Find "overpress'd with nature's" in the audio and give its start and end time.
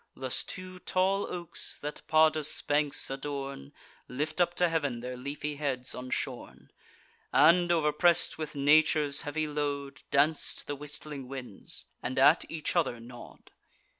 7.69-9.21